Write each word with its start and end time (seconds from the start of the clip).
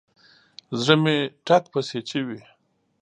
زړه 0.81 0.95
مې 1.03 1.17
ټک 1.45 1.63
پسې 1.71 1.99
چوي. 2.09 2.39